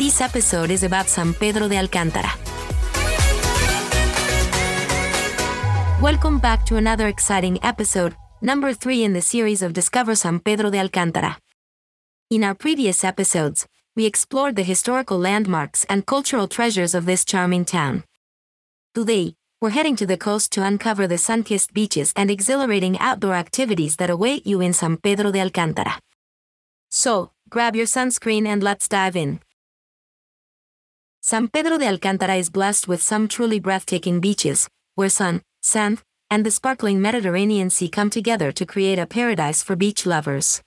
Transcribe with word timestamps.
This 0.00 0.22
episode 0.22 0.70
is 0.70 0.82
about 0.82 1.10
San 1.10 1.34
Pedro 1.34 1.68
de 1.68 1.76
Alcántara. 1.76 2.30
Welcome 6.00 6.38
back 6.38 6.64
to 6.64 6.76
another 6.76 7.06
exciting 7.06 7.62
episode, 7.62 8.16
number 8.40 8.72
3 8.72 9.04
in 9.04 9.12
the 9.12 9.20
series 9.20 9.60
of 9.60 9.74
Discover 9.74 10.14
San 10.14 10.40
Pedro 10.40 10.70
de 10.70 10.78
Alcántara. 10.78 11.36
In 12.30 12.44
our 12.44 12.54
previous 12.54 13.04
episodes, 13.04 13.66
we 13.94 14.06
explored 14.06 14.56
the 14.56 14.62
historical 14.62 15.18
landmarks 15.18 15.84
and 15.90 16.06
cultural 16.06 16.48
treasures 16.48 16.94
of 16.94 17.04
this 17.04 17.22
charming 17.22 17.66
town. 17.66 18.02
Today, 18.94 19.34
we're 19.60 19.68
heading 19.68 19.96
to 19.96 20.06
the 20.06 20.16
coast 20.16 20.50
to 20.52 20.64
uncover 20.64 21.06
the 21.06 21.18
sun-kissed 21.18 21.74
beaches 21.74 22.14
and 22.16 22.30
exhilarating 22.30 22.98
outdoor 23.00 23.34
activities 23.34 23.96
that 23.96 24.08
await 24.08 24.46
you 24.46 24.62
in 24.62 24.72
San 24.72 24.96
Pedro 24.96 25.30
de 25.30 25.40
Alcántara. 25.40 25.98
So, 26.88 27.32
grab 27.50 27.76
your 27.76 27.84
sunscreen 27.84 28.46
and 28.46 28.62
let's 28.62 28.88
dive 28.88 29.14
in. 29.14 29.40
San 31.22 31.48
Pedro 31.48 31.76
de 31.76 31.84
Alcántara 31.84 32.38
is 32.38 32.48
blessed 32.48 32.88
with 32.88 33.02
some 33.02 33.28
truly 33.28 33.60
breathtaking 33.60 34.20
beaches, 34.20 34.68
where 34.94 35.10
sun, 35.10 35.42
sand, 35.60 36.00
and 36.30 36.46
the 36.46 36.50
sparkling 36.50 37.02
Mediterranean 37.02 37.68
Sea 37.68 37.90
come 37.90 38.08
together 38.08 38.50
to 38.50 38.64
create 38.64 38.98
a 38.98 39.06
paradise 39.06 39.62
for 39.62 39.76
beach 39.76 40.06
lovers. 40.06 40.62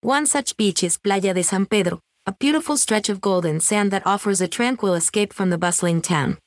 One 0.00 0.26
such 0.26 0.56
beach 0.56 0.84
is 0.84 0.96
Playa 0.96 1.34
de 1.34 1.42
San 1.42 1.66
Pedro, 1.66 1.98
a 2.24 2.32
beautiful 2.32 2.76
stretch 2.76 3.08
of 3.08 3.20
golden 3.20 3.58
sand 3.58 3.90
that 3.90 4.06
offers 4.06 4.40
a 4.40 4.46
tranquil 4.46 4.94
escape 4.94 5.32
from 5.32 5.50
the 5.50 5.58
bustling 5.58 6.00
town. 6.00 6.38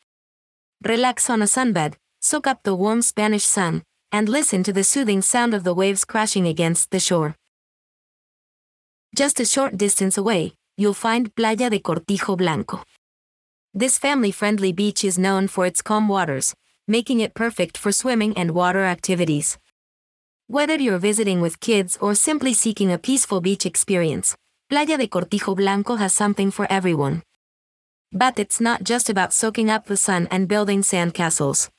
Relax 0.85 1.29
on 1.29 1.41
a 1.41 1.45
sunbed, 1.45 1.95
soak 2.21 2.47
up 2.47 2.63
the 2.63 2.75
warm 2.75 3.01
Spanish 3.01 3.43
sun, 3.43 3.83
and 4.09 4.29
listen 4.29 4.63
to 4.63 4.71
the 4.71 4.85
soothing 4.85 5.21
sound 5.21 5.53
of 5.53 5.65
the 5.65 5.73
waves 5.73 6.05
crashing 6.05 6.47
against 6.47 6.91
the 6.91 6.99
shore. 6.99 7.35
Just 9.13 9.41
a 9.41 9.45
short 9.45 9.75
distance 9.75 10.17
away, 10.17 10.53
you'll 10.77 10.93
find 10.93 11.35
Playa 11.35 11.69
de 11.69 11.79
Cortijo 11.79 12.37
Blanco. 12.37 12.83
This 13.73 13.97
family-friendly 13.97 14.71
beach 14.71 15.03
is 15.03 15.19
known 15.19 15.47
for 15.47 15.65
its 15.65 15.81
calm 15.81 16.07
waters, 16.07 16.55
making 16.87 17.19
it 17.19 17.33
perfect 17.33 17.77
for 17.77 17.91
swimming 17.91 18.35
and 18.37 18.51
water 18.51 18.83
activities. 18.85 19.57
Whether 20.47 20.75
you're 20.75 20.97
visiting 20.97 21.41
with 21.41 21.59
kids 21.59 21.97
or 21.99 22.15
simply 22.15 22.53
seeking 22.53 22.91
a 22.91 22.97
peaceful 22.97 23.41
beach 23.41 23.65
experience, 23.65 24.35
Playa 24.69 24.97
de 24.97 25.07
Cortijo 25.07 25.55
Blanco 25.55 25.97
has 25.97 26.13
something 26.13 26.49
for 26.49 26.65
everyone. 26.69 27.23
But 28.11 28.39
it's 28.39 28.61
not 28.61 28.83
just 28.83 29.09
about 29.09 29.33
soaking 29.33 29.69
up 29.69 29.85
the 29.85 29.97
sun 29.97 30.27
and 30.31 30.47
building 30.47 30.81
sandcastles. 30.81 31.69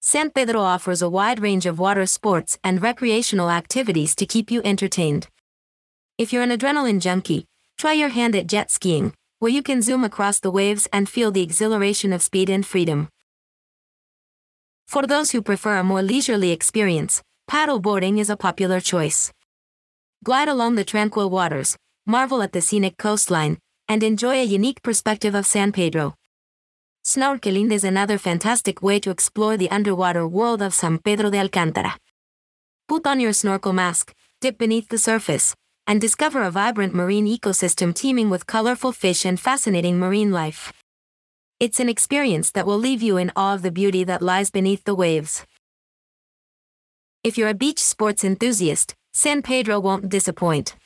San 0.00 0.30
Pedro 0.30 0.60
offers 0.60 1.02
a 1.02 1.10
wide 1.10 1.40
range 1.40 1.66
of 1.66 1.78
water 1.78 2.06
sports 2.06 2.56
and 2.64 2.80
recreational 2.80 3.50
activities 3.50 4.14
to 4.14 4.24
keep 4.24 4.50
you 4.50 4.62
entertained. 4.64 5.26
If 6.16 6.32
you're 6.32 6.44
an 6.44 6.50
adrenaline 6.50 7.00
junkie, 7.00 7.46
try 7.76 7.92
your 7.94 8.08
hand 8.08 8.36
at 8.36 8.46
jet 8.46 8.70
skiing, 8.70 9.12
where 9.40 9.50
you 9.50 9.62
can 9.62 9.80
zoom 9.82 10.04
across 10.04 10.38
the 10.38 10.50
waves 10.50 10.86
and 10.92 11.08
feel 11.08 11.30
the 11.30 11.42
exhilaration 11.42 12.12
of 12.12 12.22
speed 12.22 12.50
and 12.50 12.64
freedom. 12.64 13.08
For 14.86 15.06
those 15.06 15.30
who 15.30 15.40
prefer 15.40 15.78
a 15.78 15.84
more 15.84 16.02
leisurely 16.02 16.50
experience, 16.50 17.22
paddle 17.48 17.80
boarding 17.80 18.18
is 18.18 18.28
a 18.28 18.36
popular 18.36 18.80
choice. 18.80 19.32
Glide 20.22 20.48
along 20.48 20.74
the 20.74 20.84
tranquil 20.84 21.30
waters, 21.30 21.78
marvel 22.06 22.42
at 22.42 22.52
the 22.52 22.60
scenic 22.60 22.98
coastline, 22.98 23.58
and 23.88 24.02
enjoy 24.02 24.34
a 24.34 24.44
unique 24.44 24.82
perspective 24.82 25.34
of 25.34 25.46
San 25.46 25.72
Pedro. 25.72 26.14
Snorkeling 27.02 27.72
is 27.72 27.82
another 27.82 28.18
fantastic 28.18 28.82
way 28.82 29.00
to 29.00 29.10
explore 29.10 29.56
the 29.56 29.70
underwater 29.70 30.28
world 30.28 30.60
of 30.60 30.74
San 30.74 30.98
Pedro 30.98 31.30
de 31.30 31.38
Alcántara. 31.38 31.96
Put 32.86 33.06
on 33.06 33.20
your 33.20 33.32
snorkel 33.32 33.72
mask, 33.72 34.12
dip 34.42 34.58
beneath 34.58 34.90
the 34.90 34.98
surface, 34.98 35.54
and 35.90 36.00
discover 36.00 36.44
a 36.44 36.52
vibrant 36.52 36.94
marine 36.94 37.26
ecosystem 37.26 37.92
teeming 37.92 38.30
with 38.30 38.46
colorful 38.46 38.92
fish 38.92 39.24
and 39.24 39.40
fascinating 39.40 39.98
marine 39.98 40.30
life. 40.30 40.72
It's 41.58 41.80
an 41.80 41.88
experience 41.88 42.52
that 42.52 42.64
will 42.64 42.78
leave 42.78 43.02
you 43.02 43.16
in 43.16 43.32
awe 43.34 43.54
of 43.54 43.62
the 43.62 43.72
beauty 43.72 44.04
that 44.04 44.22
lies 44.22 44.52
beneath 44.52 44.84
the 44.84 44.94
waves. 44.94 45.44
If 47.24 47.36
you're 47.36 47.48
a 47.48 47.54
beach 47.54 47.80
sports 47.80 48.22
enthusiast, 48.22 48.94
San 49.12 49.42
Pedro 49.42 49.80
won't 49.80 50.08
disappoint. 50.08 50.76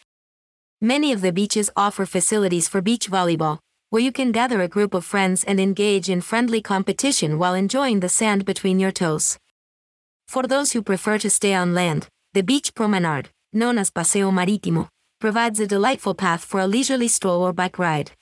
Many 0.80 1.12
of 1.12 1.20
the 1.20 1.34
beaches 1.34 1.68
offer 1.76 2.06
facilities 2.06 2.66
for 2.66 2.80
beach 2.80 3.10
volleyball, 3.10 3.58
where 3.90 4.02
you 4.02 4.10
can 4.10 4.32
gather 4.32 4.62
a 4.62 4.68
group 4.68 4.94
of 4.94 5.04
friends 5.04 5.44
and 5.44 5.60
engage 5.60 6.08
in 6.08 6.22
friendly 6.22 6.62
competition 6.62 7.38
while 7.38 7.52
enjoying 7.52 8.00
the 8.00 8.08
sand 8.08 8.46
between 8.46 8.80
your 8.80 8.90
toes. 8.90 9.36
For 10.26 10.44
those 10.44 10.72
who 10.72 10.80
prefer 10.80 11.18
to 11.18 11.28
stay 11.28 11.52
on 11.52 11.74
land, 11.74 12.08
the 12.32 12.42
beach 12.42 12.74
promenade, 12.74 13.28
known 13.52 13.76
as 13.78 13.90
Paseo 13.90 14.30
Marítimo, 14.30 14.88
provides 15.20 15.60
a 15.60 15.66
delightful 15.66 16.14
path 16.14 16.44
for 16.44 16.60
a 16.60 16.66
leisurely 16.66 17.08
stroll 17.08 17.42
or 17.42 17.52
bike 17.52 17.78
ride. 17.78 18.12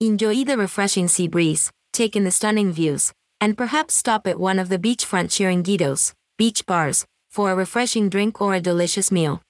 Enjoy 0.00 0.44
the 0.44 0.56
refreshing 0.56 1.08
sea 1.08 1.28
breeze, 1.28 1.70
take 1.92 2.16
in 2.16 2.24
the 2.24 2.30
stunning 2.30 2.72
views, 2.72 3.12
and 3.40 3.56
perhaps 3.56 3.94
stop 3.94 4.26
at 4.26 4.38
one 4.38 4.58
of 4.58 4.68
the 4.68 4.78
beachfront 4.78 5.28
chiringuitos, 5.28 6.12
beach 6.36 6.66
bars, 6.66 7.06
for 7.28 7.50
a 7.50 7.54
refreshing 7.54 8.08
drink 8.08 8.40
or 8.40 8.54
a 8.54 8.60
delicious 8.60 9.12
meal. 9.12 9.42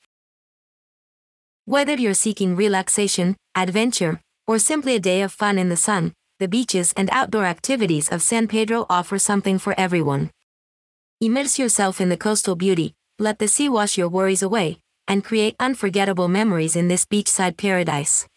Whether 1.65 1.95
you're 1.95 2.15
seeking 2.15 2.57
relaxation, 2.57 3.37
adventure, 3.55 4.21
or 4.47 4.59
simply 4.59 4.97
a 4.97 5.01
day 5.01 5.23
of 5.23 5.33
fun 5.33 5.59
in 5.59 5.69
the 5.69 5.77
sun, 5.77 6.15
the 6.41 6.49
beaches 6.49 6.93
and 6.97 7.09
outdoor 7.13 7.45
activities 7.45 8.09
of 8.09 8.23
San 8.23 8.49
Pedro 8.49 8.87
offer 8.91 9.19
something 9.19 9.59
for 9.59 9.79
everyone. 9.79 10.31
Immerse 11.21 11.59
yourself 11.59 12.01
in 12.01 12.09
the 12.09 12.17
coastal 12.17 12.57
beauty, 12.57 12.95
let 13.19 13.39
the 13.39 13.47
sea 13.47 13.69
wash 13.69 13.99
your 13.99 14.09
worries 14.09 14.43
away, 14.43 14.79
and 15.11 15.25
create 15.25 15.57
unforgettable 15.59 16.29
memories 16.29 16.77
in 16.77 16.87
this 16.87 17.05
beachside 17.05 17.57
paradise. 17.57 18.29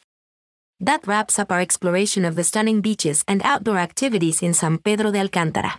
That 0.80 1.06
wraps 1.06 1.38
up 1.38 1.52
our 1.52 1.62
exploration 1.62 2.26
of 2.26 2.36
the 2.36 2.44
stunning 2.44 2.82
beaches 2.82 3.24
and 3.28 3.42
outdoor 3.46 3.78
activities 3.78 4.42
in 4.42 4.56
San 4.56 4.80
Pedro 4.80 5.12
de 5.12 5.20
Alcántara. 5.20 5.78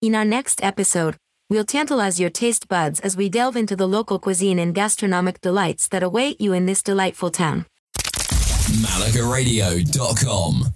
In 0.00 0.14
our 0.14 0.24
next 0.24 0.62
episode, 0.62 1.16
we'll 1.50 1.64
tantalize 1.64 2.20
your 2.20 2.30
taste 2.30 2.68
buds 2.68 3.00
as 3.00 3.16
we 3.16 3.28
delve 3.28 3.56
into 3.56 3.74
the 3.74 3.88
local 3.88 4.20
cuisine 4.20 4.60
and 4.60 4.74
gastronomic 4.74 5.40
delights 5.40 5.88
that 5.88 6.04
await 6.04 6.40
you 6.40 6.52
in 6.52 6.66
this 6.66 6.84
delightful 6.84 7.30
town. 7.30 7.66
MalagaRadio.com. 8.86 10.75